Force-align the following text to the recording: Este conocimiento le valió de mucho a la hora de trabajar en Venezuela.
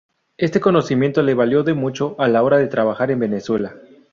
Este 0.37 0.59
conocimiento 0.59 1.21
le 1.21 1.35
valió 1.35 1.61
de 1.61 1.75
mucho 1.75 2.15
a 2.17 2.27
la 2.27 2.41
hora 2.41 2.57
de 2.57 2.65
trabajar 2.65 3.11
en 3.11 3.19
Venezuela. 3.19 3.75